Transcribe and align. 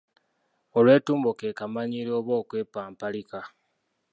Olwetumbo 0.77 1.31
ke 1.39 1.47
kamanyiiro 1.57 2.11
oba 2.19 2.33
okwepampalika. 2.41 3.39